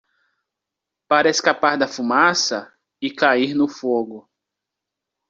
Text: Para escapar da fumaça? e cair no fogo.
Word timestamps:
Para 1.07 1.29
escapar 1.29 1.77
da 1.77 1.87
fumaça? 1.87 2.73
e 2.99 3.11
cair 3.11 3.53
no 3.53 3.67
fogo. 3.67 4.27